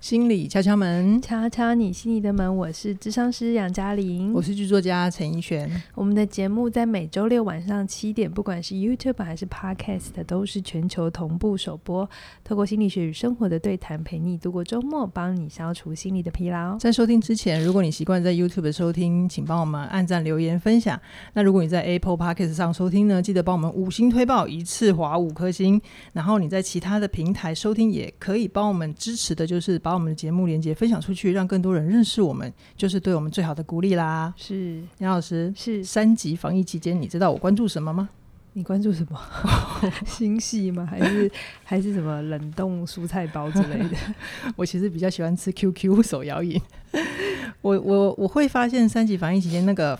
[0.00, 2.56] 心理敲敲门，敲敲你心里的门。
[2.56, 5.68] 我是智商师杨嘉玲，我是剧作家陈奕璇。
[5.96, 12.08] 我们的节目在每周六晚上七点，不管是 YouTube 还是 Podcast，都是全球同步首播。
[12.44, 16.78] 透过心理学与生活的对谈，陪你度过周末，帮你消除心理的疲劳。
[16.78, 20.98] 在收听之前，如果你习惯在 YouTube 的收听，请帮我们按赞、留言、分享。
[21.32, 25.82] 那如果你在 Apple Podcast 上收听呢，记得帮我们五星推爆，一次划五颗星。
[26.12, 34.34] 然后你在其他的平台收听，也可以帮我们支持的，就是把我们的节目连接分享出去，让更多人认识我们，就是对我们最好的鼓励啦。
[34.36, 38.10] 是杨老师，是三级防疫期间，你知道我关注什么吗？
[38.52, 39.18] 你关注什么？
[40.04, 40.84] 新戏吗？
[40.84, 41.30] 还是
[41.64, 43.96] 还是什么冷冻蔬菜包之类的？
[44.56, 46.60] 我其实比较喜欢吃 QQ 手摇饮。
[47.62, 49.98] 我我我会发现三级防疫期间那个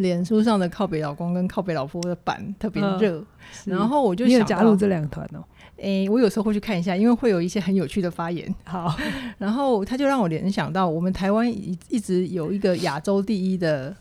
[0.00, 3.18] 脸书上的靠北老公跟靠北老婆的版特别热，
[3.66, 5.44] 呃，然后我就想加入这两团哦。
[5.76, 8.54] 诶、欸，我有时候会去看一下，因为会有一些很有趣的发言。
[8.64, 8.94] 好，
[9.38, 13.94] 然后他就让我联想到，我们台湾一一直有一个亚洲第一的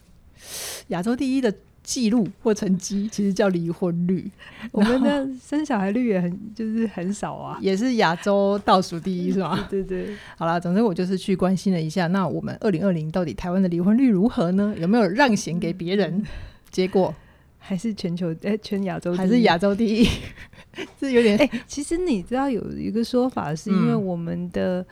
[0.88, 1.54] 亚洲第一的
[1.90, 4.30] 记录或成绩，其实叫离婚率。
[4.72, 9.66] 我们的生小孩率也很就是很少啊，也是亚洲倒数第一，是吗？
[9.68, 10.16] 对对对。
[10.38, 14.76] 好啦，总之我就是去关心了一下，那我们二零二零到底台湾的离婚率如何呢？
[14.78, 16.24] 有没有让贤给别人？
[16.70, 17.12] 结果。
[17.62, 20.08] 还是全球哎、欸，全亚洲还是亚洲第一，
[20.98, 21.62] 是有点哎、欸。
[21.68, 24.84] 其实你知道有一个说法，是因为我们的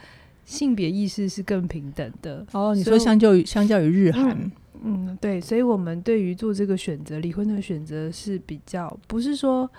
[0.46, 2.76] 性别意识是更平等的、嗯、哦。
[2.76, 4.52] 你说相较于相较于日韩、嗯，
[4.84, 9.70] 嗯，对，所以我们对于做这个选择，离婚的选择是比较不是说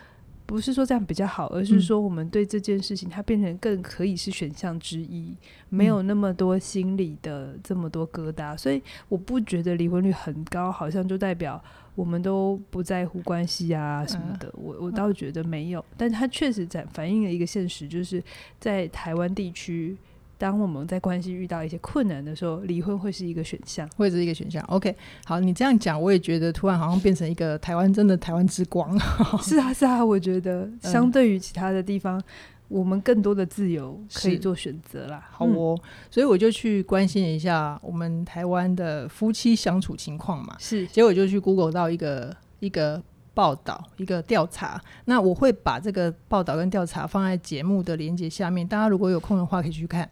[0.47, 5.35] 不是说这样比较好，而是说我们对这件事情它变成更可以是选项之一，
[5.69, 8.57] 没有那么多心理的这么多疙瘩。
[8.57, 11.63] 所以我不觉得离婚率很高，好像就代表。
[11.95, 18.23] 我们都不在乎关系啊什么的，嗯、我我倒觉得没有，但它确实在反映了一个现实，就是
[18.61, 19.97] 在台湾地区，
[20.39, 24.65] 当我们在关系遇到一些困难的时候，离婚会是一个选项，会是一个选项。
[24.69, 28.99] OK，好，你这样讲，我也觉得突然好像变成一个台湾真的台湾之光。
[29.43, 32.19] 是啊，是啊，我觉得相对于其他的地方。
[32.19, 32.25] 嗯
[32.69, 40.55] 我们更多的自由可以做选择啦，好哦、嗯，所以我就去关心一下我们台湾的夫妻相处情况嘛。
[40.59, 44.79] 是，结果就去 Google 到一个一个报道，一个调查。
[45.07, 50.07] 那我会把这个报道跟调查放在节目的连接下面，大家如果有空的话可以去看。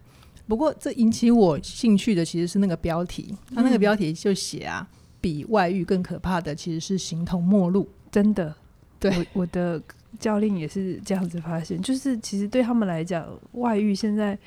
[0.46, 8.54] 不过这引起我兴趣的其实是那个标题，它那个标题就写啊、嗯，比外遇更可怕的其实是形同陌路，真的。
[8.98, 9.82] 对，我，我的。
[10.18, 14.38] 教练也是这样子发现，就是其实对他们来讲，外遇现在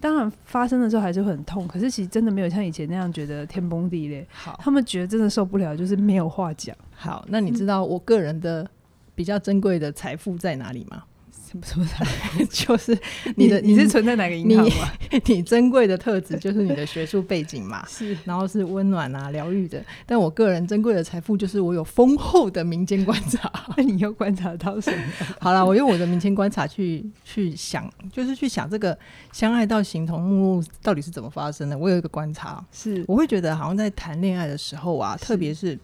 [0.00, 4.26] 当然发生的时候还是很痛，可是其实真的没有像以前那样觉得天崩地裂。
[4.30, 6.74] 好，他们觉得真的受不了，就是没有话讲。
[6.92, 8.66] 好，那你知道我个人的
[9.14, 11.04] 比较珍贵的财富在哪里吗？
[11.64, 12.04] 什么什
[12.38, 12.96] 么 就是
[13.36, 14.92] 你的，你，你是存在哪个银行吗？
[15.10, 19.82] 你， 你珍贵的特质就是你的学术背景嘛，是，然后是温暖啊、疗愈的。
[20.04, 23.50] 但我个人珍贵的财富就是我有丰厚的民间观察。
[23.76, 25.04] 那你又观察到什么？
[25.40, 28.98] 好了，我用我的民间观察去去想，就是去想这个
[29.32, 31.78] 相爱到形同陌路到底是怎么发生的。
[31.78, 35.78] 我有一个观察，是我会觉得好像在谈恋爱的时候啊，特别是。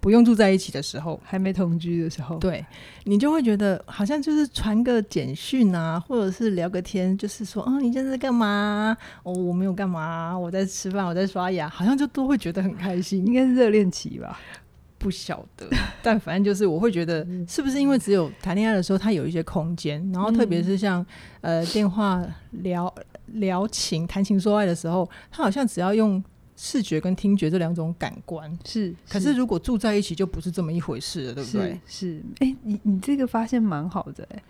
[0.00, 2.64] 不用住在一起的时候，还没同居的时候，对，
[3.04, 8.96] 你就会觉得好像就是传个简讯啊，或者是聊个天，就是说，哦，你现在在干嘛？
[9.24, 13.26] 哦，我没有干嘛，我在吃饭，我在刷牙，好像就都会觉得很开心。
[13.26, 14.38] 应该是热恋期吧？
[14.98, 15.68] 不晓得，
[16.02, 21.04] 但反正就是我会觉得， 是不是因为只有谈恋爱的时候，他有一些空间，然后特别是像
[21.40, 22.94] 呃电话聊
[23.26, 26.22] 聊情、谈情说爱的时候，他好像只要用。
[26.56, 31.80] 视觉跟听觉这两种感官是，可是如果住在一起就不是这么一回事了，对不对？
[31.86, 34.42] 是，哎、欸，你你这个发现蛮好的、欸，哎，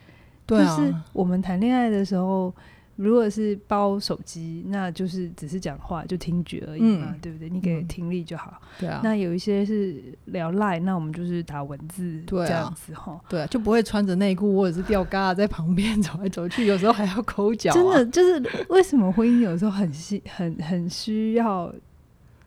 [0.47, 2.55] 对啊，就是我们谈恋爱的时候。
[2.99, 7.50] 如果是包手机，那就是只是讲话，就听觉而已嘛，嗯、对不对？
[7.50, 8.59] 你给听力就好。
[8.59, 9.03] 嗯、对啊。
[9.05, 13.21] 那有一些是聊 LINE，那我们就是打文字，对啊、这样子哈。
[13.28, 17.75] 对啊，就不会穿着内裤或者是吊嘎在旁边走来走去，有时候还要抠脚、啊。
[17.75, 21.71] 真的就是为什么婚姻有时候很需很很需要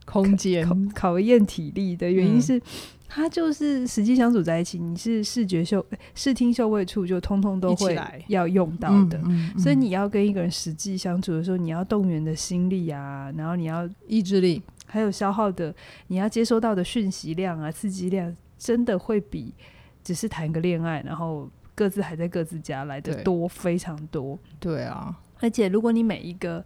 [0.09, 2.57] 空间考考验体力的原因是。
[2.57, 2.61] 嗯
[3.11, 5.83] 他就是实际相处在一起，你是视觉嗅、
[6.13, 15.73] 视听嗅味处就通通都会要用到的，嗯嗯嗯、所以你要跟一个人实际相处的时候，你要动员的心力啊，然后你要意志力，还有消耗的，
[16.05, 19.55] 你要接收到的讯息量啊、刺激量，真的会比
[20.03, 24.37] 只是谈个恋爱，然后各自还在各自家来的多非常多。
[24.59, 26.63] 对啊，而且如果你每一个。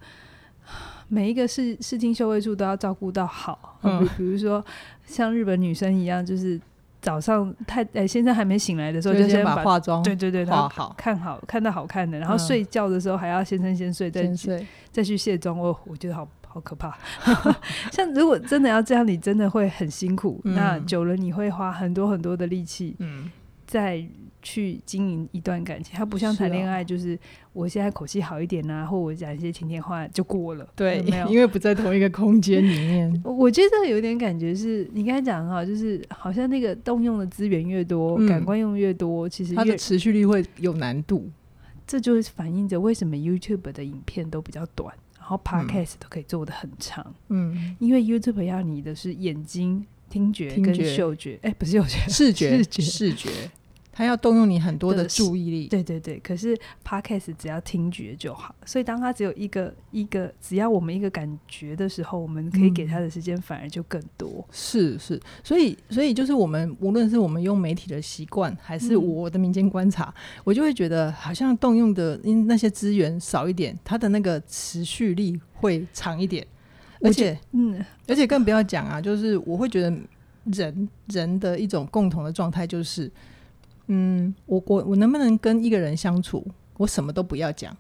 [1.14, 4.66] 每一个视视听嗅味处都要照顾到好，嗯，比如说
[5.06, 6.60] 像日本女生一样，就是
[7.00, 15.56] 早上太哎先生还没醒来的时候，就先把化妆对对对化好，看好看到好看的，然后睡觉的时候还要先生先睡，再先睡再去卸妆。
[15.56, 16.98] 我我觉得好好可怕。
[17.94, 20.42] 像如果真的要这样，你真的会很辛苦。
[20.46, 23.30] 嗯、那久了你会花很多很多的力气，嗯，
[23.68, 24.04] 在。
[24.44, 27.18] 去经营一段感情，它不像谈恋爱，就是
[27.54, 30.68] 我现在口气好一点啊，或我讲一些甜甜话就过了。
[30.76, 31.28] 对，有没有？
[31.30, 33.22] 因为不在同一个空间里面。
[33.24, 41.32] 我觉得有点感觉是，你刚才讲很好，就是好像那个动用的资源越多，嗯、感官用越多，其实它的持续力会有难度。
[41.88, 47.14] 这就是反映着为什么 YouTube 的影片都比较短，然后 Podcast 都可以做的很长。
[47.30, 53.30] 嗯，因为 YouTube 要你的是眼睛、听觉跟嗅觉，哎，不是嗅觉，视觉， 视觉，视觉。
[53.96, 56.20] 他要动用你很多的注意力，对对对。
[56.20, 64.28] 可是 Podcast 只要听觉就好，所以当他只有一个一个，只要我们一个感觉的时候，我们可以给他的时间反而就更多。
[64.40, 76.44] 嗯、是是，所以所以就是我们无论是我们用媒体的习惯，还是我的民间观察，嗯、我就会觉得好像动用的因那些资源少一点，它的那个持续力会长一点。
[77.02, 79.96] 而且嗯，而且更不要讲啊，就是我会觉得
[80.46, 83.12] 人人的一种共同的状态就是。
[83.88, 86.46] 嗯，我我我能不能跟一个人相处，
[86.78, 87.76] 我什么都不要讲，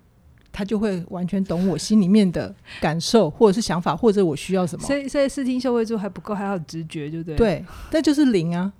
[0.51, 4.85] 他就会完全懂我心里面的感受，或者是想法，或者我需要什么？
[4.85, 7.35] 所以，所以视听嗅味珠还不够，还要直觉，对不对？
[7.37, 8.71] 对，那就是灵啊，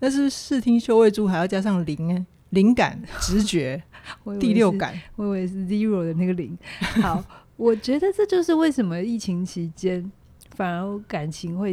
[0.00, 3.80] 但是视听嗅味珠还要加上灵啊，灵感、直觉、
[4.40, 6.58] 第六感，我以为是 zero 的那个零。
[7.00, 7.24] 好，
[7.56, 10.10] 我觉得这就是为什么疫情期间
[10.56, 11.72] 反而感情会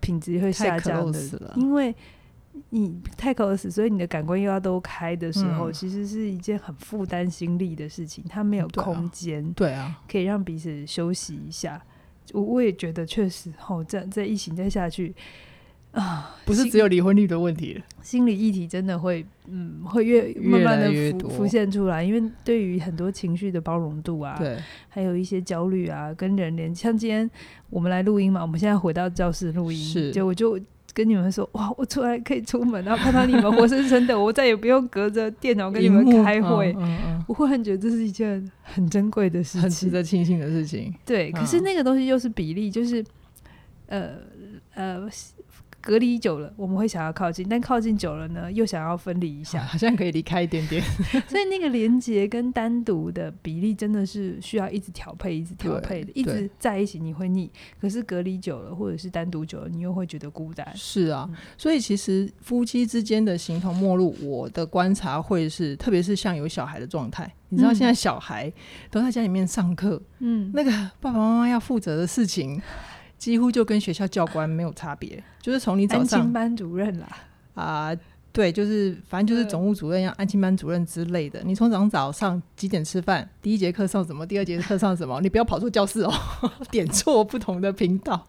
[0.00, 1.20] 品质会下降的，
[1.54, 1.94] 因为。
[2.70, 8.24] 你太 close，所以你的感官又要都开的时候，嗯、其实是一件很负担心力的事情。
[8.28, 11.82] 它没有空间，对啊，可以让彼此休息一下。
[12.32, 15.14] 我我也觉得确实，哦，这这疫情再下去
[15.90, 22.02] 啊，不是只有离婚率的问题了，心理议题真的会，嗯，会越慢慢的浮浮现出来。
[22.02, 24.56] 因为对于很多情绪的包容度啊，对，
[24.88, 27.30] 还有一些焦虑啊，跟人连，像今天
[27.68, 30.58] 我们来录音嘛，我们现在回到教室录音，是，就我就。
[30.94, 36.74] 跟你们说哇，我出来可以出门，然后看到你们活生生的，我再也不用隔着电脑跟你们开会。
[36.78, 40.94] 嗯嗯、我忽然觉得这是一件很珍贵的事情，很值得庆幸的事情。
[41.04, 43.04] 对，可是那个东西又是比例，就是
[43.86, 44.10] 呃
[44.74, 45.08] 呃。
[45.82, 50.80] 隔离久了，我们会想要靠近，但靠近久了呢，又想要分离一下， 好像可以离开一点点。
[51.28, 57.50] 所以那个连接跟单独的比例真的是需要一直调配，一直调配的，一直在一起你会腻。
[57.80, 60.66] 可是隔离久了，或者是单独久了，你又会觉得孤单。
[60.76, 68.52] 是啊，嗯、所以其实夫妻之间的形同陌路，我的观察会是，特别是像有小孩的状态，你知道现在小孩
[68.88, 70.70] 都在家里面上课，嗯，那个
[71.00, 72.62] 爸爸妈妈要负责的事情。
[73.22, 77.06] 几乎就跟学校教官没有差别， 就是从你早上班主任啦，
[77.54, 77.98] 啊、呃，
[78.32, 81.40] 对，就是反正就是总务主任，要安亲班主任之类的。
[81.44, 83.30] 你从早上早上几点吃饭？
[83.40, 84.26] 第一节课上什么？
[84.26, 85.20] 第二节课上什么？
[85.20, 86.12] 你不要跑错教室哦，
[86.72, 88.26] 点错不同的频道。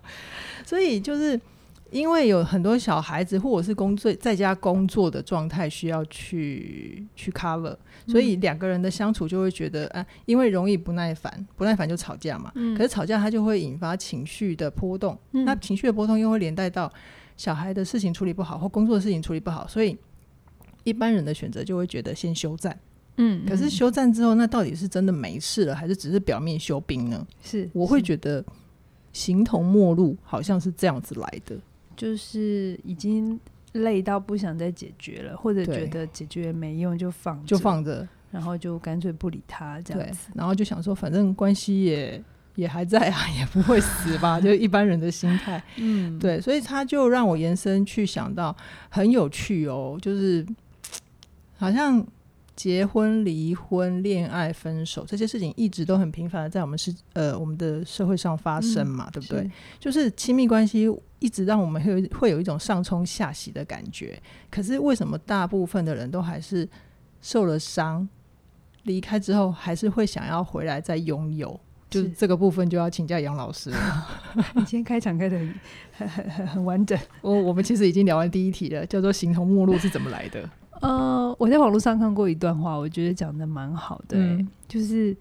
[0.64, 1.42] 所以就是。
[1.94, 12.52] 因为有很多小孩子或者是工作在家工作的状态需要去去 cover，所以两个人的相处就会觉得啊，因为容易不耐烦，不耐烦就吵架嘛。
[12.56, 16.92] 嗯、可是吵架它就会引发情绪的波动，嗯、那情绪的波动又会连带到
[17.38, 19.96] 小孩的事情处理不好或工作的事情处理不好，所以
[20.84, 22.76] 一般人的选择就会觉得先休战。
[23.18, 27.28] 嗯，可是休战之后，那到底是真的没事了，还是只是表面休兵呢？
[27.44, 28.44] 是，我会觉得
[29.12, 31.56] 形同陌路，好像是这样子来的。
[31.96, 33.40] 就是已经
[33.74, 42.24] 累到不想再解决了，或者觉得解决没用就放就放着，然后就干脆不理他这样子，然后就想说反正关系也
[42.56, 45.62] 也还在啊， 也不会死吧， 就一般人的心态。
[45.78, 48.56] 嗯，对，所以他就让我延伸去想到
[48.90, 50.46] 很有趣哦，就是
[51.58, 52.06] 好像。
[52.56, 59.44] 结婚、离婚、恋爱、分手这些事情一直都很频繁的在我们是呃我们的社会上发生嘛，嗯、对不对？
[59.44, 60.88] 是就是亲密关系
[61.20, 64.22] 一直让我们会会有一种上冲下洗的感觉。
[64.52, 66.68] 可是为什么大部分的人都还是
[67.22, 68.08] 受了伤，
[68.84, 71.60] 离开之后还是会想要回来再拥有？
[71.90, 74.08] 就是这个部分就要请教杨老师了。
[74.56, 76.98] 你今天开场开的很很很很完整。
[77.22, 80.50] 我我们其实已经聊完第一题了，叫做形同陌路是怎么来的？
[80.84, 85.16] 呃，我在网络上看过一段话，我觉得讲的蛮好的，欸，嗯、就是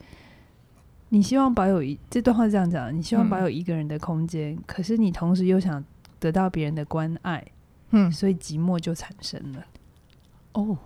[1.10, 5.82] 你希望保有一这段话这样讲，你希望保有一个人的空间，嗯、可是你同时又想
[6.18, 7.44] 得到别人的关爱，
[7.90, 9.64] 嗯，所以寂寞就产生了。
[10.54, 10.76] 哦，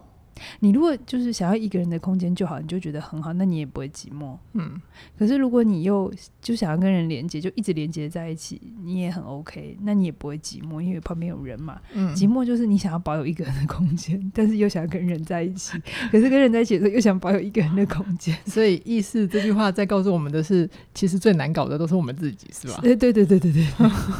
[0.61, 4.37] 你如果就是想要一个人的空间就好，你就觉得很好，那你也不会寂寞。
[4.55, 4.81] 嗯，
[5.19, 11.81] 可是如果你又就想要跟人连接，就一直连接在一起，你也很 OK，那你也不会寂寞，因为旁边有人嘛。
[11.93, 15.79] 嗯，寂寞就是你想要保有一个人的空间，但是又想要跟人在一起，
[16.11, 18.37] 可是跟人在一起的时候又想保有一个人的空间。
[18.47, 22.79] 所以意思这句话在告诉我们的是，其实最难搞的都是我们自己，是吧？
[22.83, 23.67] 对对对对对对。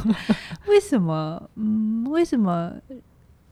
[0.67, 1.49] 为什么？
[1.55, 2.73] 嗯，为什么？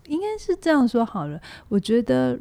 [0.08, 1.40] 应该是这样说好了。
[1.70, 2.40] 我觉得。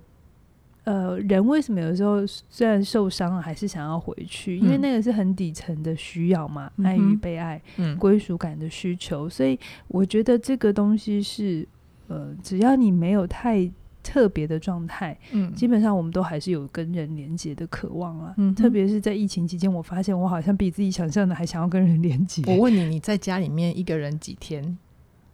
[0.84, 4.58] 呃，人为什么有时候虽然受伤了，还是想要回去？
[4.58, 7.60] 因为那个是很底层的需要嘛，嗯、爱与被爱、
[7.98, 9.26] 归属、嗯、感的需求。
[9.26, 11.66] 所以我觉得这个东西是，
[12.08, 13.66] 呃，只要你没有太
[14.02, 18.34] 特别的状态，嗯，基本上我们都还是有跟人连接的渴望啊。
[18.36, 22.42] 嗯，特别是在疫情期间，我发现我好像比自己想象的还想要跟人连接。
[22.46, 24.76] 我问你，你在家里面一个人几天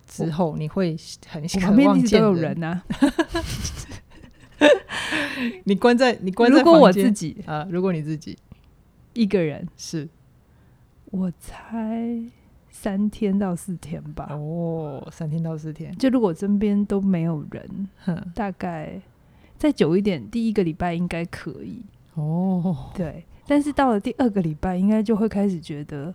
[0.06, 1.66] 之后，你会很渴望见人？
[1.66, 2.82] 旁边一直都有人啊。
[5.64, 8.36] 你关在你关在如果我自己啊，如果你自己
[9.14, 10.08] 一个人，是
[11.06, 12.18] 我猜
[12.70, 14.28] 三天到四天吧。
[14.30, 17.88] 哦，三天到四天，就如果身边都没有人，
[18.34, 19.00] 大概
[19.58, 21.82] 再久一点，第一个礼拜应该可以。
[22.14, 26.14] 哦，对，但是到了第二个礼拜，应该就会开始觉得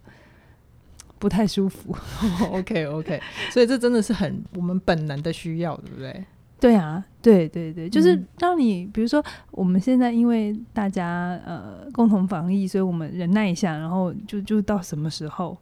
[1.20, 1.94] 不太舒服。
[2.22, 3.22] 哦，OK OK，
[3.52, 6.24] 所以这真的是很我们本能的需要，对不对？
[6.60, 15.58] 对啊，对对对，就是当你、嗯、比如说我们现在因为大家呃共同防疫，所以我们忍耐一下，然后就就到什么时候，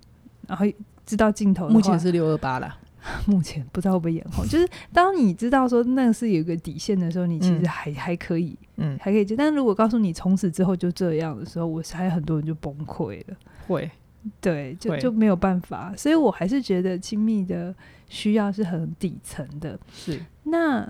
[0.47, 0.65] 然后
[1.05, 1.67] 知道尽头。
[1.67, 2.77] 目前是六二八了，
[3.25, 4.45] 目前不知道会不会延后。
[4.45, 9.35] 就是当你知道说那个是有一个底线的时候，你其实还、嗯、还可以，嗯，还可以接。
[9.35, 13.35] 但是如果告诉你从此之后就这样的时候，我猜很多人就崩溃了。
[13.67, 13.89] 会，
[14.39, 15.94] 对，就就没有办法。
[15.98, 17.74] 所以我还是觉得亲密的
[18.10, 19.80] 需要是很底层的。
[19.92, 20.20] 是。
[20.44, 20.88] 那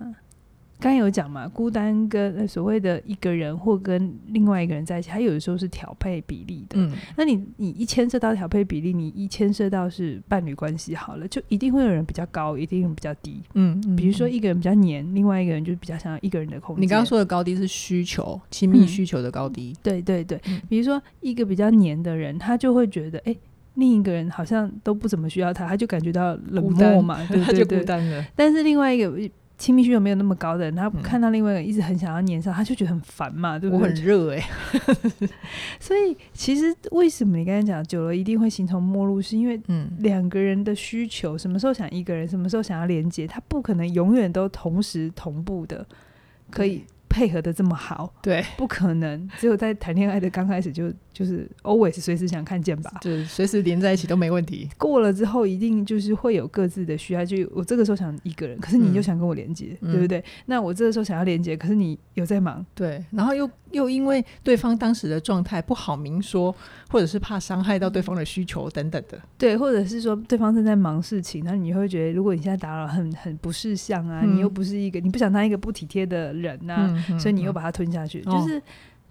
[0.83, 6.77] 刚刚有讲嘛，孤单跟所谓的一个人或跟另外一个人在一起，他有的时候是调配比例的。
[6.77, 13.41] 嗯，那你你一牵涉到调配比例，你一牵涉到是伴侣关系好了，就一定会有人比较高，一定比较低。
[13.53, 16.83] 嗯，嗯，比如说一个人比较黏，另外一个人就比较想要一个人的空间。
[16.83, 19.71] 你刚刚说的高低是需求，亲密需求的高低。
[19.71, 23.39] 嗯、对对对，嗯、比如说一个比较黏的人，他就会觉得，哎、欸，
[23.75, 28.25] 另一个人好像都不怎么需要他，他就感觉到冷漠嘛，对对 对，他就孤单了。
[28.35, 29.29] 但是另外一个。
[29.57, 33.81] 亲密需求没有那么高的人，他看到另外一个人一直很想要黏上，他就觉得很烦嘛，对不对？
[33.81, 35.27] 我很热哎、欸，
[35.79, 45.85] 所以其实为什么你刚才讲久了一定会形同陌路，是因为嗯，两个人的需求，什么时候想一个人，什么时候想要连接，他不可能永远都同时同步的，
[46.49, 46.83] 可以。
[47.13, 49.29] 配合的这么好，对，不可能。
[49.37, 54.67] 只有在谈恋爱的刚开始就就是 always 随时想看见吧，就是随时连在一起都没问题。
[54.79, 57.23] 过了之后，一定就是会有各自的需要。
[57.23, 60.23] 就我这个时候想一个人，可是你就想跟我连接，嗯、对不对？
[60.47, 63.03] 那我这个时候想要连接，可是你有在忙，对。
[63.11, 66.55] 然后又又因为对方当时的状态不好明说，
[66.89, 77.05] 或者是怕伤害到对方的需求等等的，对，或者是说对方正在忙事情，那你会觉得如果你现在打扰很很不识相啊，嗯、你又不是一个你不想当一个不体贴的人呐、啊。
[77.09, 78.61] 嗯所以你又把它吞下去，嗯、就是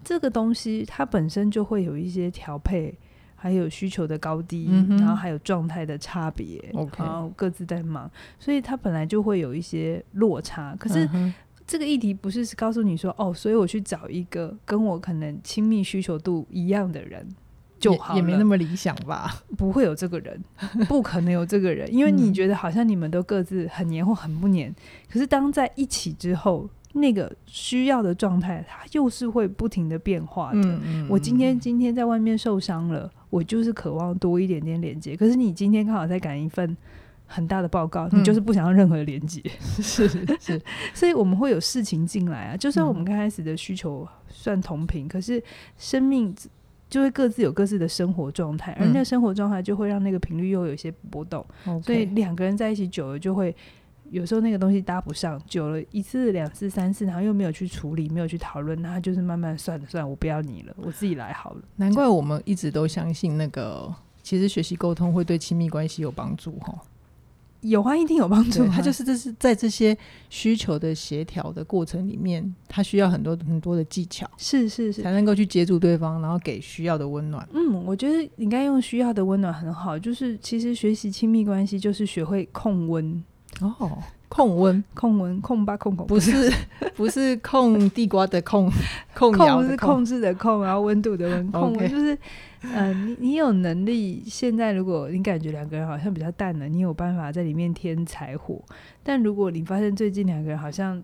[0.03, 2.93] 这个东西它本身就会有一些调配，
[3.35, 6.63] 还有需求的高低，嗯、然后还有状态的差别.
[6.97, 10.75] 然后各自在忙，所以它本来就会有一些落差。
[10.79, 11.09] 可是
[11.65, 17.27] 这个议题不是告诉你说哦，所以我去找一个跟我可能亲密需求度一样的人
[17.79, 19.43] 就好了，也，也没那么理想吧？
[19.57, 20.43] 不会有这个人，
[20.87, 24.73] 不可能有这个人，因为你觉得好像你们都各自很黏或很不黏，
[25.09, 26.69] 可是当在一起之后。
[26.95, 30.59] 那个需要的状态，它又是会不停的变化的。
[30.59, 35.17] 嗯嗯、我今天今天在外面受伤了，我就是渴望多一点点连接。
[35.17, 36.77] 可是你今天刚好在赶一份
[37.25, 39.41] 很大的报告，嗯、你就是不想要任何的连接。
[39.59, 40.61] 是 是，是
[40.93, 42.57] 所以我们会有事情进来啊。
[42.57, 45.41] 就算我们刚开始的需求算同频，嗯、可是
[45.77, 46.33] 生命
[46.89, 51.45] 就会各自有各自的生活状态，而那个生活状态就会让那个频率又有一些波动。
[51.65, 53.55] 嗯、所以两个人在一起久了就会。
[54.11, 61.61] 有时候那个东西搭不上，久了一次、两次、三次，然后又没有去处理，没有去讨论，那就是慢慢算了算了，我不要你了，我自己来好了。
[61.77, 66.79] 难怪我们一直都相信那个，其实学习沟通会对亲密关系有帮助哈。
[67.63, 68.65] 有啊，一定有帮助。
[68.67, 69.97] 他就是这是在这些
[70.29, 77.47] 需求的协调的过程里面，他需要很多很多的技巧，是是是，才能够去接住对方，然后给需要的温暖。
[77.53, 83.23] 嗯，我觉得应该用需要的温暖很好，就是其实学习亲密关系就是学会控温。
[83.61, 86.51] 哦，控温，控温，控吧，控控，不是，
[86.97, 88.67] 不是控地瓜的控，
[89.13, 92.17] 控控是控制的控，然后温度的温，控温就是，嗯、
[92.71, 98.63] 呃，你你有能力，现在如果你感觉两个人好像比较淡了，你有办法在里面添柴火，
[99.03, 101.01] 但如果你发现最近两个人好像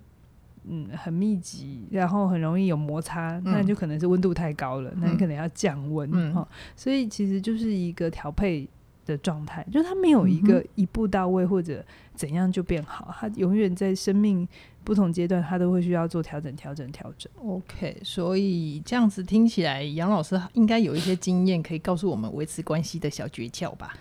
[0.63, 6.48] 嗯很密集，然后很容易有摩擦，嗯、那就可能是温度太高了，嗯、那你可能要降温哈、嗯哦。
[6.75, 8.68] 所以其实就是一个调配
[9.06, 14.48] 的状态，就是它没有一个一步到位或者怎样就变好，它永远在生命
[14.83, 17.31] 不同阶段，他都会需要做调整、调整、调整。
[17.38, 23.93] OK，所以这样子听起来，杨老师应该有一些经验可以告诉我们维持关系的小诀窍吧？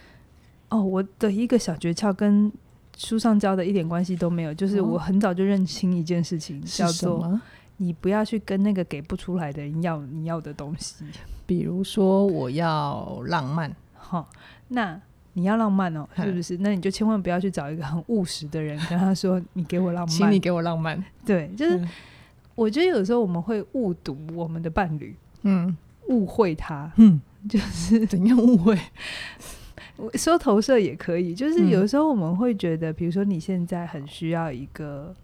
[0.71, 2.53] 哦，我的一个小诀窍跟
[2.97, 7.41] 书上教的一点关系都没有，就是我很早就认清一件事情，哦、叫做
[7.77, 11.05] 你不要去跟那个给不出来的人要你要的东西。
[11.47, 14.27] 比如说，我要浪漫，好、哦，
[14.69, 15.01] 那
[15.39, 16.57] 你要浪漫哦，是不是？
[16.59, 21.03] 那你就千万不要去找一个很务实的人， 跟他说你给我浪漫，请你给我浪漫。
[21.25, 21.89] 对，就是、嗯、
[22.55, 25.77] 我觉得有时候我们会误读我们的伴侣，嗯，
[26.09, 28.77] 误会他，嗯，就是 怎样误会？
[30.15, 35.15] 说投射也可以，就是有时候我们会觉得，比如说你现在很需要一个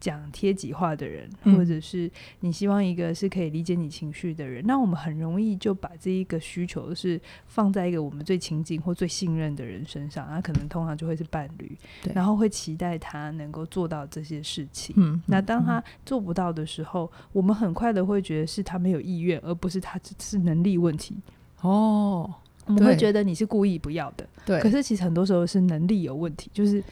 [0.00, 11.76] 讲贴己话的人，嗯，或者是你希望一个是可以理解你情绪的人，那我们很容易就把这一个需求是放在一个我们最亲近或最信任的人身上，那可能通常就会是伴侣，
[12.14, 14.94] 然后会期待他能够做到这些事情。
[14.98, 21.16] 嗯，那当他做不到的时候，我们很快的会觉得是他没有意愿，而不是他是能力问题。
[21.60, 22.34] 哦。
[22.66, 24.60] 我们会觉得你是故意不要的，对。
[24.60, 26.84] 可是其实很多时候是能力有问题，就是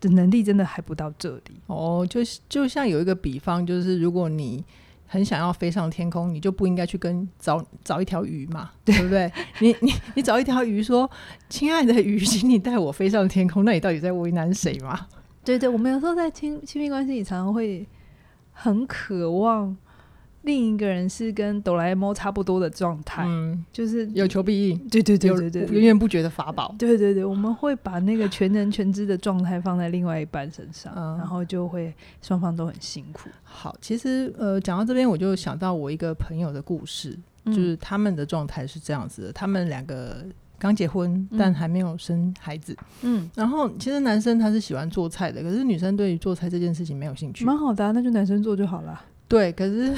[0.00, 1.60] 的能力真的还不到这里。
[1.66, 4.64] 哦，就就像有一个比方，就是如果你
[5.06, 9.32] 很想要飞上天空，你就不应该去跟找找一条鱼嘛，对，对不对？
[9.60, 11.08] 你你你找一条鱼说
[11.48, 15.06] ：“亲爱的鱼，请你带我飞上天空。”那你到底在为难谁嘛？
[15.44, 17.86] 对对，我们有时候在亲亲密关系里，常常会
[18.52, 19.76] 很渴望。
[20.46, 33.28] 另一个人是跟哆啦 A 梦差不多的状态，嗯，就是有求必应，对对对对对，源源不绝的法宝，对对对，我们会把那个全能全知的状态放在另外一半身上，嗯，然后就会双方都很辛苦。
[33.42, 40.24] 好，其实呃，讲到这边，我就想到我一个朋友的故事，嗯，就是他们的状态是这样子的：他们两个
[40.60, 49.04] 刚结婚，但还没有生孩子，嗯，然后其实男生他是喜欢做菜的，可是女生对于做菜这件事情没有兴趣，蛮好的啊，那就男生做就好了。
[49.28, 49.92] 对，可是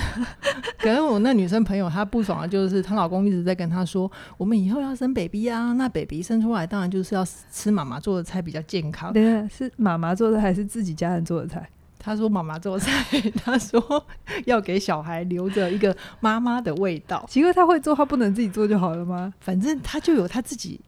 [0.78, 9.12] 可是我那女生朋友她不爽的就是她老公一直在跟她说，我们以后要生 baby 啊，那 baby 生出来当然就是要吃妈妈做的菜比较健康。
[9.12, 11.68] 对，是妈妈做的还是自己家人做的菜？
[12.00, 14.06] 她说妈妈做的菜， 她说
[14.46, 17.22] 要给小孩留着一个妈妈的味道。
[17.28, 19.34] 奇怪，她会做，她不能自己做就好了吗？
[19.40, 20.80] 反正她就有她自己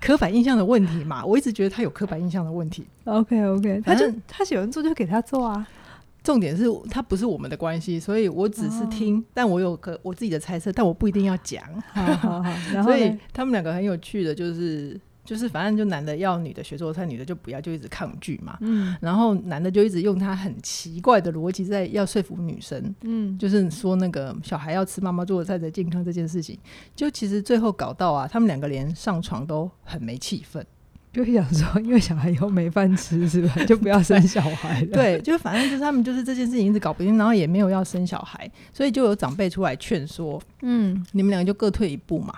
[0.00, 1.24] 刻板印象的问题嘛。
[1.24, 2.84] 我一直觉得他有刻板印象的问题。
[3.04, 5.64] OK OK，他就他喜欢做就给他做啊。
[6.24, 11.62] 重点是，它不是我们的关系，所以我只是听，哦、但我有个我自己的猜测，但我不一定要讲。
[11.92, 18.56] 好好好，所以他们两个很有趣的，就是就是反正就男的要女的学做菜，女的就不要，就一直抗拒嘛。
[18.62, 22.94] 嗯，然后男的就一直用他很奇怪的逻辑在要说服女生。
[23.02, 26.58] 嗯，就是说那个小孩要吃妈妈做的菜才健康这件事情，
[26.96, 30.64] 就其实最后搞到啊，他们两个连上床都很没气氛。
[31.14, 33.54] 就想说，因为小孩以后没饭吃，是吧？
[33.66, 34.86] 就不要生小孩了。
[34.88, 42.34] 对，就反正就是他们就是这件事情一直搞不定，然后也没有要生小孩，所以就有长辈出来劝说，嗯，你们两个就各退一步嘛。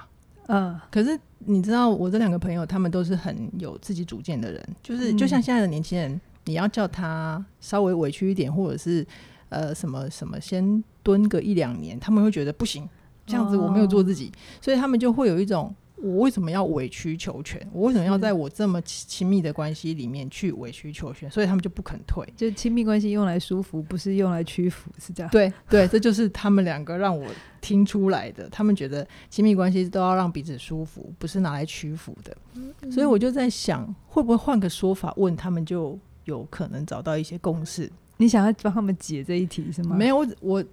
[0.48, 9.06] 嗯，可是你知道，我这两个朋友他们都是很有自己主见的人，就是就像现在的年轻人，你要叫他稍微委屈一点，或者是
[9.48, 12.86] 呃什么什么先蹲个一两年，他们会觉得不行，
[13.26, 15.74] 这样子我没有做自己，所以他们就会有一种。
[15.96, 17.60] 我为什么要委曲求全？
[17.72, 21.30] 我为什么要在我这么亲密的关系里面去委曲求全？
[21.30, 22.26] 所以他们就不肯退。
[22.36, 25.30] 就亲密关系用来舒服，不是用来屈服，是这样。
[25.32, 27.26] 对对，这就是他们两个让我
[27.62, 28.46] 听出来的。
[28.50, 32.36] 他们觉得亲密关系都要让彼此舒服，不是拿来屈服的。
[32.54, 37.90] 嗯、所以我就在想，会不会换个说法问他们，就有可能找到一些共识？
[38.18, 39.96] 你想要帮他们解这一题是吗？
[39.96, 40.64] 没有，我我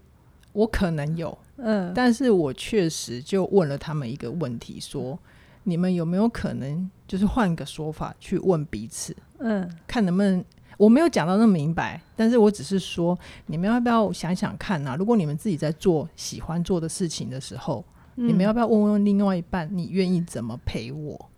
[0.52, 1.38] 我可能有。
[1.58, 5.18] 嗯，但是我确实就问了他们一个问题，说
[5.64, 10.44] 你们有没有可能就是换个说法去问彼此，嗯，看能不能
[10.78, 14.96] 我没有讲到那么明白，但是我只是说你们要不要想想看啊？
[14.96, 17.86] 如果你们自己在做喜欢做的事情的时候，
[18.16, 21.30] 嗯，你们要不要问问另外一半，你愿意怎么陪我？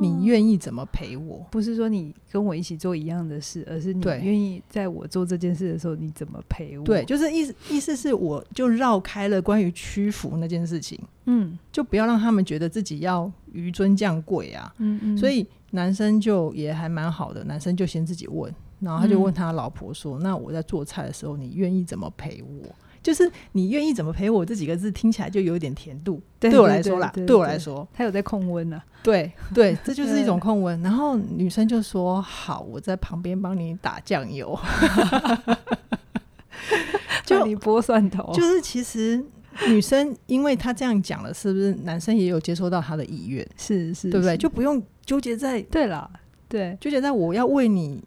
[0.00, 1.44] 你愿意怎么陪我？
[1.50, 6.84] 不是说你跟我一起做一样的事，而是你愿意在我做这件事的时候，你怎么陪我？
[6.84, 22.68] 对，就是意思意思是，我就绕开了关于屈服那件事情，嗯，就不要让他们觉得自己要纡尊降贵啊，嗯嗯，所以男生就也还蛮好的，男生就先自己问，然后他就问他老婆说：“嗯、那我在做菜的时候，你愿意怎么陪我？”
[23.02, 26.20] 就是你愿意怎么陪我这几个字听起来就有点甜度。
[26.38, 28.80] 对，对我来说啦，对我来说，他有在控温呢。
[29.02, 30.80] 对对， 这就是一种控温。
[30.82, 34.56] 然后女生就说：“好，我在旁边帮你打酱油，
[37.26, 39.22] 就你剥蒜头。”就是其实
[39.66, 43.46] 女生因为她这样讲了，是不是男生也有接收到她的意愿？
[43.56, 44.36] 是是，对不对？
[44.36, 46.08] 就不用纠结在对了，
[46.48, 48.02] 对，纠结在我要为你。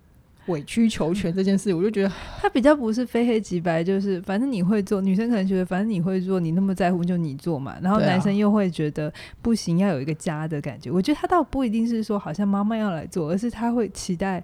[0.48, 7.76] 委曲求全这件事，我就觉得他比较不是非黑即白，就是反正你会做，女生可能觉得反正你会做，你那么在乎就你做嘛。
[7.82, 10.92] 然后男生又会觉得不行，要有一个家的感觉。
[10.92, 14.44] 我觉得他倒不一定是说好像妈妈要来做，而是他会期待，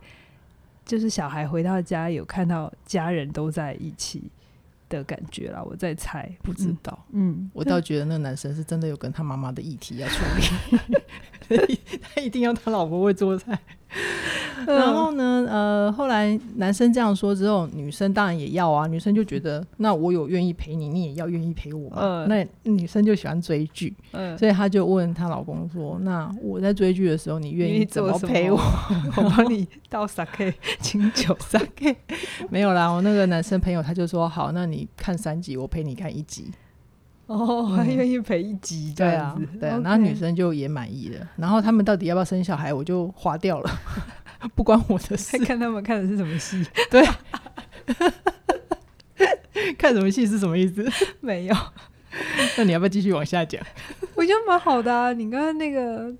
[0.86, 4.24] 就是小孩回到家有看到家人都在一起
[4.90, 5.62] 的感觉啦。
[5.64, 6.98] 我在猜，不知道。
[7.12, 10.24] 嗯，嗯，我倒觉得那个男生是真的有跟他妈妈的议题要处
[11.48, 13.60] 理， 他一定要他老婆会做菜。
[14.68, 18.88] 然后呢，呃，后来男生这样说之后，女生当然也要啊。
[18.88, 21.98] 女生就觉得，那我有愿意陪你，你也要愿意陪我嘛。
[22.02, 28.58] 嗯、那女生就喜欢追剧，嗯，所以她就问她老公说：“那我在追剧的时候，你愿意怎么陪我？
[29.18, 31.96] 我帮你倒 sake 清酒 sake。
[32.50, 36.52] 没有啦，我那个男生朋友他就说：“好，那你看三集，我陪你看一集。”
[37.32, 39.82] 哦，还愿意陪一集这样子，对啊，对啊。
[39.84, 41.28] 然后女生就也满意了。
[41.38, 43.70] 然后他们到底要不要生小孩，我就划掉了。
[44.56, 46.66] 不关我的事， 看他们看的是什么戏？
[46.90, 47.06] 对，
[49.78, 50.86] 看什么戏是什么意思？
[51.22, 51.56] 没有。
[52.58, 53.64] 那你要不要继续往下讲？
[54.16, 55.14] 我觉得蛮好的啊。
[55.14, 56.14] 你刚刚那个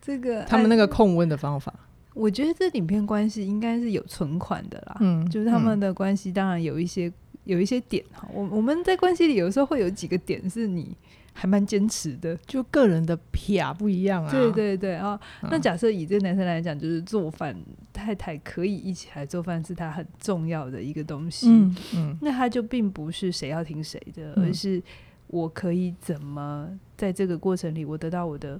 [0.00, 1.74] 这个他们那个控温的方法，
[2.14, 4.96] 我觉得这影片关系应该是有存款的啦。
[5.00, 7.12] 嗯，就是他们的关系当然有一些
[7.46, 8.28] 有一些点哈。
[8.30, 10.94] 我我们在关系里有时候会有几个点是你。
[11.38, 14.30] 还蛮坚持的，就个人的癖不一样啊。
[14.30, 17.54] 对对对啊，嗯、那假设以这个男生来讲，就是做饭，
[17.92, 21.50] 太太可以一起来做饭，是他很重要的一个东西。
[21.50, 24.82] 嗯嗯，那他就并不是谁要听谁的，嗯、而是
[25.26, 28.58] 我可以怎么在这个过程里，我得到我的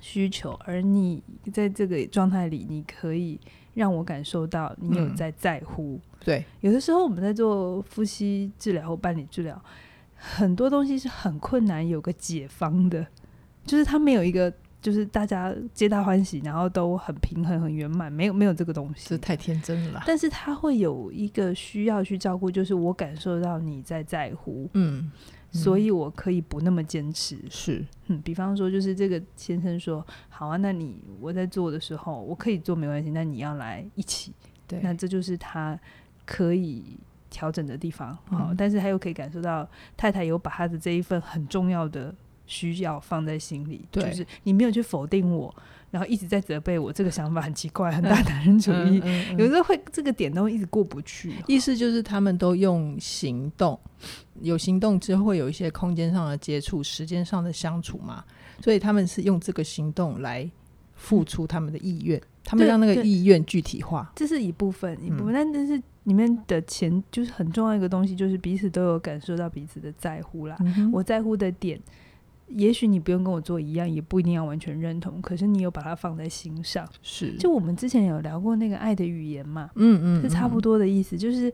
[0.00, 3.38] 需求，而你在这个状态里，你可以
[3.78, 5.94] 让我感受到你有在在乎。
[5.94, 9.58] 嗯、对，有的时候我们在做夫妻治疗或伴侣治疗。
[10.20, 13.06] 很多东西是很困难，有个解方的，
[13.64, 20.02] 就是他没有一个，就是大家皆大欢喜，然后都很平衡、很圆满，没有没有这个东西，这太天真了。
[20.04, 25.08] 但是他会有一个需要去照顾，就是我感受到你在在乎，嗯，
[25.58, 34.32] 所以我可以不那么坚持，是，嗯，比方说，就是这个先生说，好啊，那你我在做的时候，我可以做没关系，那你要来一起，
[34.66, 35.78] 对，那这就是他
[36.24, 36.98] 可以。
[37.30, 39.68] 调整的地方，好、嗯，但是他又可以感受到
[39.98, 42.12] 太太有把他的这一份很重要的
[42.46, 45.54] 需要放在心里，对就是你没有去否定我，
[45.90, 51.34] 然后一直在责备我，这个想法很奇怪，很大男人主义，嗯嗯嗯、有时候会这个点都会一直过不去。
[51.46, 53.78] 意思就是他们都用行动，
[54.40, 58.24] 有行动之后会有一些空间上的接触，时间上的相处嘛，
[58.62, 60.50] 所以他们是用这个行动来
[60.94, 65.82] 付出他们的意愿，嗯、他们让那个意愿具体化，这是一部分，一部分，但但是。
[66.04, 70.56] 里面的钱就是很重要一个东西，就是彼此都有感受到彼此的在乎啦。
[70.60, 71.78] 嗯、我在乎的点，
[72.46, 76.88] 也许你不用跟我做一样，也不一定要完全认同，可是你有把它放在心上。
[77.02, 81.52] 是，就我们之前有聊过那个爱的语言嘛，嗯，嗯嗯，是差不多的意思，就是。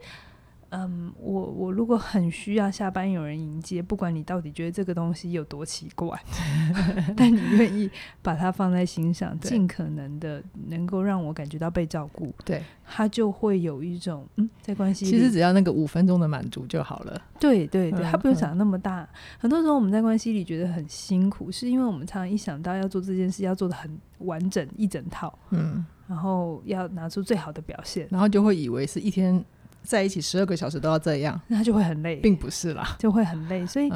[0.76, 6.20] 嗯，我我如果很需要下班有人迎接，不管你到底觉得这个东西有多奇怪，
[7.16, 7.88] 但你愿意
[8.20, 17.22] 把它放在心上，尽可能的能够让我感觉到被照顾，对，他就会有一种嗯，在关系里其实只要那个五分钟的满足就好了。
[17.38, 19.02] 对对对，他不用想那么大。
[19.02, 19.08] 嗯、
[19.38, 29.44] 很多时候我们在关系里觉得很辛苦，是因为我们常常一想到要做这件事，要做的很完整一整套，嗯，然后要拿出最好的表现，然后就会以为是一天。
[29.84, 33.64] 在一起十二个小时都要这样，那他就会很累，并不是啦，就会很累。
[33.66, 33.88] 所以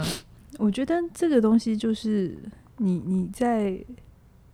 [0.58, 2.38] 我觉得这个东西就是
[2.76, 3.76] 你你在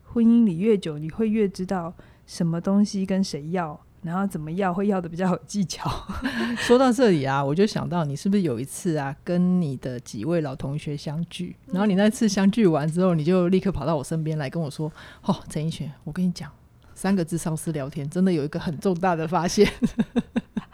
[0.05, 1.93] 婚姻里越久，你会越知道
[2.25, 5.91] 什么东西跟谁要，然后怎么要会要的比较有技巧。
[6.57, 14.91] 说到这里啊，我就想到你是不是有一次啊，跟你的几位老同学相聚，然后你那次相聚完之后，你就立刻跑到我身边来跟我说
[15.25, 16.51] ：“哦，陈奕迅，我跟你讲，
[16.95, 19.69] 三个咨商师聊天真的有一个很重大的发现。”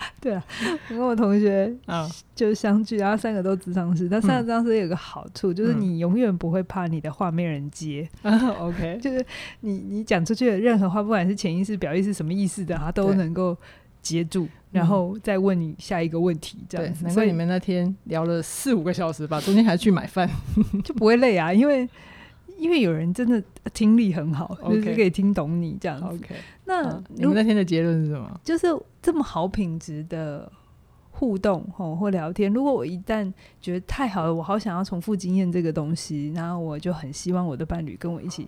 [0.20, 0.44] 对啊，
[0.90, 1.72] 我跟我同学
[2.34, 4.08] 就相聚，然后三个都智商师。
[4.10, 8.08] 但三个智商师有个好处，就是你永远不会怕你的话没人接。
[8.58, 9.24] OK，就是
[9.60, 13.56] 你你讲出去的任何话，不管是潜意识、表意识什么意思的，他都能够
[14.02, 16.58] 接住，然后再问你下一个问题。
[16.68, 20.28] 这样子，难怪你们那天聊了四五个小时吧，中间还去买饭，
[20.84, 21.88] 就不会累啊，因为
[22.60, 23.42] 因为有人真的
[23.72, 26.04] 听力很好，就是可以听懂你这样子。
[26.04, 28.40] OK，那你们那天的结论是什么？
[28.44, 28.68] 就是。
[29.02, 30.52] 这么好品质的
[31.10, 32.52] 互动吼或聊天。
[32.52, 38.46] 如果我一旦觉得太好了，我好想要重复经验这个东西，然后我就很希望我的伴侣跟我一起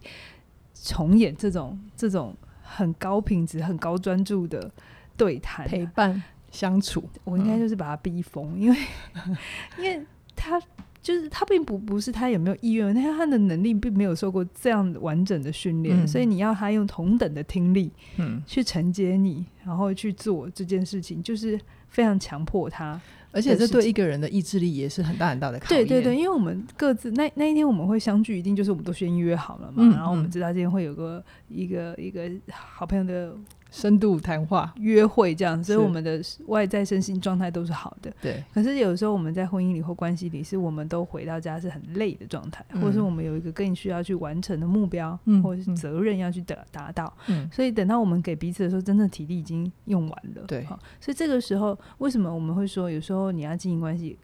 [0.75, 4.71] 重演这种这种很高品质、很高专注的
[5.17, 7.03] 对谈、陪伴相处。
[7.25, 8.77] 我应该就是把他逼疯，嗯、因为
[9.81, 10.05] 因为
[10.37, 10.61] 他。
[11.03, 23.01] 就是他并不不是他有没有意愿，但他的能力并没有受过这样完整的训练，嗯、所以你要他用同等的听力，嗯，去承接你，然后去做这件事情，就是非常强迫他，
[23.33, 25.85] 而且这对一个人的意志力也是很大很大的考验。
[25.85, 33.35] 对对对，因为我们各自那那一天我们会相聚，一定就是我们都先约好了嘛，嗯、然后我们知道今天会有个一个一个好朋友的。
[33.73, 38.13] 深度谈话、约会这样，所以我们的外在身心状态都是好的。
[38.21, 38.45] 对。
[38.53, 47.13] 可是有时候我们在婚姻里或关系里，是我们都回到家是很累的状态，嗯、或者是我们有一个更需要去完成的目标，嗯、或者是责任要去达达到。
[47.29, 47.49] 嗯。
[47.51, 50.43] 所以等到我们给彼此的时候，真的体力已经用完了。
[50.47, 50.67] 对。
[51.01, 54.19] 所以这个时候，为什么我们会说，有时候你要经营关系，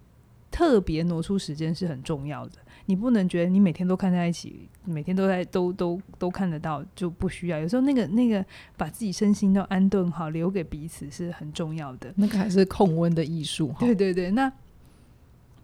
[0.59, 2.55] 特别挪出时间是很重要的。
[2.87, 7.61] 你不能觉得你每天都看在一起，每天都在都都都看得到就不需要。
[7.61, 8.45] 有时候那个那个
[8.77, 12.13] 把自己身心都安顿好，留给彼此是很重要的。
[12.17, 13.73] 那个还是控温的艺术。
[13.79, 14.53] 对对对，那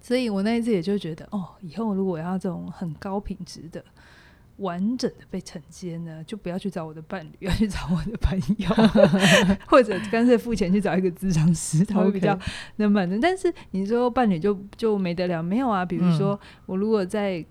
[0.00, 3.84] 所以我那一次也就觉得，哦，以后如果要这种很高品质的。
[4.58, 8.68] 完整的被承接呢，就不要去找我的伴侣， 要去找我的朋友，
[9.66, 12.38] 或者干脆付钱去找一个咨商师，他会比较
[12.76, 13.18] 能满足。
[13.20, 15.84] 但是你说伴侣就就没得了，没有啊？
[15.84, 17.44] 比如说、嗯、我如果在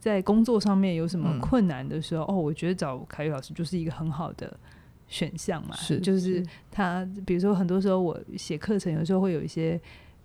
[0.00, 4.58] 在工作上面有什么困难的时候，嗯、哦，我觉得找凯宇老师就是一个很好的
[5.06, 5.76] 选项嘛。
[5.76, 9.80] 是，就是他，比如说很多时候我写课程，有时候会有一些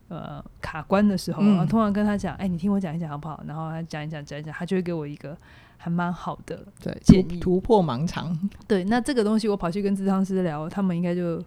[0.07, 3.43] 呃卡关的时候，嗯、然后通常跟他讲，哎，你听我讲一讲好不好？
[3.47, 5.37] 然后他讲一讲讲一讲，他就会给我一个。
[5.83, 8.33] 还蛮好的，对，建议突破盲肠。
[8.65, 11.43] 对，那这个东西我跑去跟智商师聊，他们应该就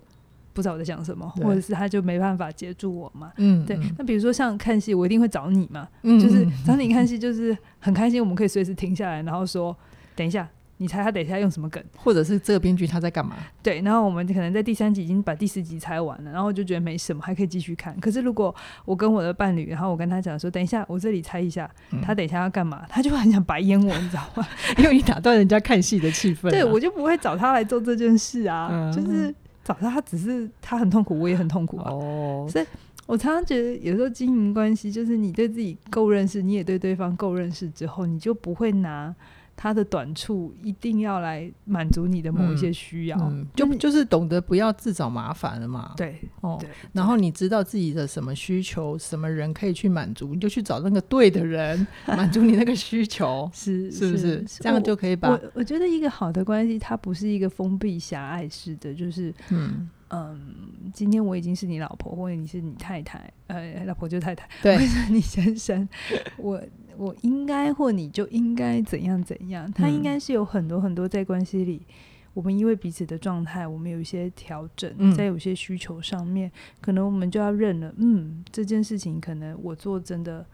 [0.52, 3.32] 不知道我在想什么，或者是他就没办法接住我嘛。
[3.38, 3.78] 嗯，对。
[3.96, 9.74] 那比如说像看戏，我一定会找你嘛，嗯、就是找你看戏，就是很开心，我们可以随时停下来，然后说
[10.14, 10.46] 等一下。
[10.78, 13.36] 你猜他等一下用什么梗，或者是这个编剧他在干嘛？
[13.62, 17.98] 对，然后我们可能在第三集已经把第四集猜完了，然后就觉得没什么，还可以继续看。
[17.98, 24.46] 可是如果我跟我的伴侣，然后我跟他讲说，等一下我这里猜一下，嗯、他等一下要干嘛，他就会很想白眼我，你知道吗？
[24.76, 26.50] 因为你打断人家看戏的气氛、啊。
[26.50, 29.34] 对，我就不会找他来做这件事啊，嗯、就是
[29.64, 31.90] 找他，他只是他很痛苦，我也很痛苦啊。
[31.90, 32.66] 哦，所以
[33.06, 39.14] 我常常觉得，有时候经营关系，就是你对自己够认识，你也对对方够认识之后，你就不会拿。
[39.56, 45.94] 他的短处一定要来满足你的某一些需要，嗯嗯、就就是懂得不要自找麻烦了嘛。
[45.96, 54.46] 对，哦，对，然后你知道自己的什么需求，什么人可以去满足，你就去找那个对的人 满足你那个需求，是是不是？
[54.46, 55.30] 是这样就可以把。
[55.30, 64.78] 我我觉得一个好的关系，它不是一个封闭狭隘式的，就是嗯嗯，今天我已经是你老婆，或者你是你太太，呃，老婆就太太，对，
[65.10, 65.88] 你先生，
[66.38, 66.62] 我。
[66.98, 71.94] 我应该或你就应该怎样怎样，他应该是有很多很多在关系里，嗯、
[72.32, 80.46] 我们因为彼此的状态，我们有一些调整，嗯、在有些需求上面，可能我们就要认了，嗯，这件事情可能我做真的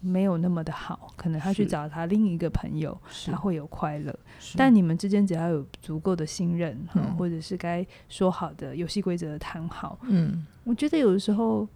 [0.00, 4.18] 没有那么的好，可能他去找他另一个朋友，他会有快乐，
[4.56, 11.68] 但你们之间只要有足够的信任，嗯、或者是该说好的游戏规则谈好，嗯，我觉得有的时候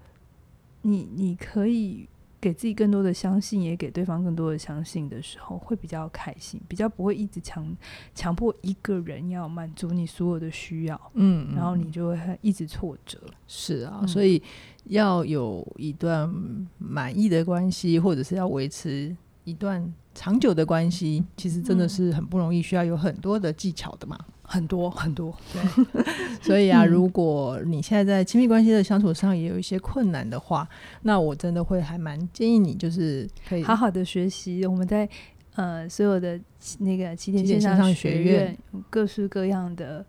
[0.83, 2.09] 你你可以。
[2.41, 7.75] 给自己更多的相信，也给对方更多的相信的时候，会比较开心，比较不会一直强
[8.15, 13.19] 强迫一个人要满足你所有的需要，嗯，然后你就会一直挫折。
[13.47, 14.43] 是啊，嗯、所以
[14.85, 16.33] 要有一段
[16.79, 24.19] 满意的关系，或者是要维持一段长久的关系，其实真的是很不容易，需要有很多的技巧的嘛。
[24.47, 26.05] 很多 很多， 对，
[26.43, 30.69] 所以啊，如果你现在在亲密关系的相处上也有一些困难的话，
[31.01, 34.67] 那我真的会还蛮建议你，就是可以好好的学习。
[34.67, 35.09] 我们在
[35.55, 36.39] 呃所有的
[36.81, 38.59] 那个起点线上学院，
[38.91, 40.05] 各式各样的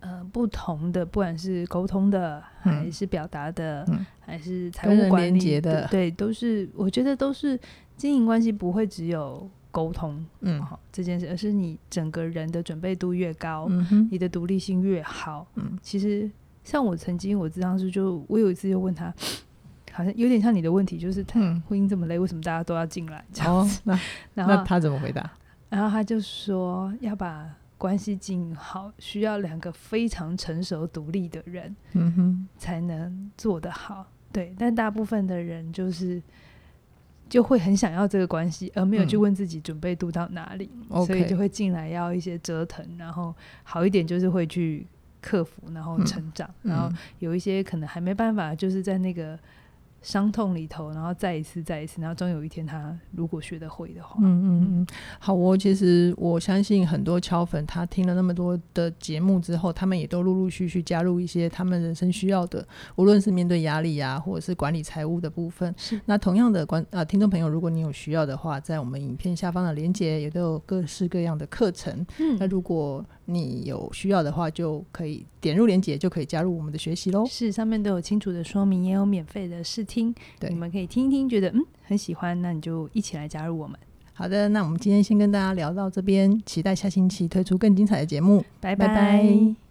[0.00, 7.58] 呃不同的，不管是沟通的，还是表达的，嗯、还是财务管理的，对，都是我觉得都是
[7.96, 9.48] 经营关系不会只有。
[9.72, 13.68] 沟通，嗯，好这件事，而是你整个人的准备度越高，
[14.10, 15.46] 你的独立性越好。
[15.56, 16.30] 嗯，其实
[16.64, 19.12] 像我曾经，我当时就我有一次就问他，
[19.92, 23.22] 好像有点像你的问题，就是他婚姻这么累，为什么大家都要进来？
[23.34, 24.00] 这样子，哦、那
[24.32, 25.30] 然后那他怎么回答？
[25.68, 27.46] 然后他就说要把
[27.78, 34.06] 关系经营好，需要两个非常成熟独立的人，嗯哼，才能做得好。
[34.32, 36.22] 对，但大部分的人就是。
[37.28, 43.34] 就会很想要这个关系，而没有去问自己准备度到哪里，嗯、所以就会进来要一些折腾，然后
[43.64, 44.86] 好一点就是会去
[45.20, 49.36] 克服，然后成长，嗯、然后有一些可能还没办法，就是在那个。
[50.06, 54.86] 伤痛里头，然后再一次，再一次，然后终有一天，他如果学得会的话，嗯嗯嗯，
[55.18, 62.64] 好，我其实我相信很多敲粉，他听了那么多的节目之后，他们也都陆陆续续加入一些他们人生需要的，
[62.94, 65.74] 无论是面对压力啊，或者是管理财务的部分。
[65.76, 66.00] 是。
[66.04, 72.06] 那同样的观啊，听众朋友，如果你有需要的话，在我们影片下方的连接也都有各式各样的课程。
[72.20, 72.36] 嗯。
[72.38, 77.26] 那如果你有需要的话，就可以点入链接，就可以加入我们的学习喽。
[77.26, 80.12] 是，上面都有清楚的说明，也有免费的试听。
[80.12, 83.78] 听，对，你们可以听一听，觉得嗯很喜欢，那你就一起来加入我们。
[84.12, 88.86] 好的，那我们今天先跟大家聊到这边，期待下星期推出更精彩的节目，拜拜。
[88.86, 89.65] 拜拜。